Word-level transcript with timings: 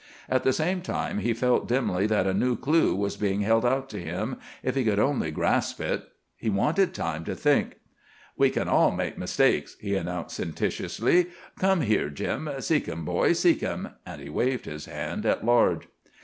At 0.27 0.41
the 0.43 0.51
same 0.51 0.81
time, 0.81 1.19
he 1.19 1.31
felt 1.31 1.67
dimly 1.67 2.07
that 2.07 2.25
a 2.25 2.33
new 2.33 2.55
clue 2.57 2.95
was 2.95 3.17
being 3.17 3.41
held 3.41 3.63
out 3.63 3.87
to 3.91 3.99
him, 3.99 4.37
if 4.63 4.73
he 4.73 4.83
could 4.83 4.97
only 4.97 5.29
grasp 5.29 5.79
it. 5.79 6.05
He 6.35 6.49
wanted 6.49 6.95
time 6.95 7.23
to 7.25 7.35
think. 7.35 7.75
"We 8.35 8.49
kin 8.49 8.67
all 8.67 8.89
make 8.89 9.19
mistakes," 9.19 9.75
he 9.79 9.93
announced 9.93 10.37
sententiously. 10.37 11.27
"Come 11.59 11.81
here, 11.81 12.09
Jim. 12.09 12.49
Seek 12.61 12.87
'im, 12.87 13.05
boy, 13.05 13.33
seek 13.33 13.61
'im." 13.61 13.89
And 14.03 14.19
he 14.19 14.29
waved 14.29 14.65
his 14.65 14.85
hand 14.85 15.23
at 15.27 15.45
large. 15.45 15.87